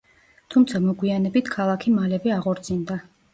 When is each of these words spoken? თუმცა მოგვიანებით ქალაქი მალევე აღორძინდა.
თუმცა 0.53 0.79
მოგვიანებით 0.85 1.51
ქალაქი 1.57 1.95
მალევე 1.99 2.35
აღორძინდა. 2.39 2.99